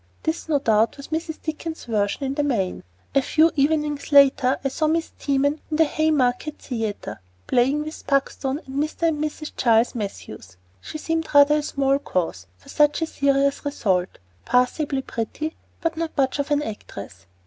This, 0.23 0.49
no 0.49 0.57
doubt, 0.57 0.97
was 0.97 1.09
Mrs. 1.09 1.39
Dickens's 1.43 1.85
version, 1.85 2.23
in 2.23 2.33
the 2.33 2.41
main. 2.41 2.83
A 3.13 3.21
few 3.21 3.51
evenings 3.55 4.11
later 4.11 4.57
I 4.63 4.69
saw 4.69 4.87
Miss 4.87 5.11
Teman 5.19 5.59
at 5.69 5.77
the 5.77 5.83
Haymarket 5.85 6.57
Theatre, 6.57 7.19
playing 7.45 7.83
with 7.83 8.07
Buckstone 8.07 8.65
and 8.65 8.81
Mr. 8.83 9.09
and 9.09 9.23
Mrs. 9.23 9.51
Charles 9.55 9.93
Mathews. 9.93 10.57
She 10.81 10.97
seemed 10.97 11.27
rather 11.35 11.57
a 11.57 11.61
small 11.61 11.99
cause 11.99 12.47
for 12.57 12.69
such 12.69 13.03
a 13.03 13.05
serious 13.05 13.63
result 13.63 14.17
passably 14.43 15.03
pretty, 15.03 15.55
and 15.83 15.95
not 15.97 16.17
much 16.17 16.39
of 16.39 16.49
an 16.49 16.63
actress. 16.63 17.27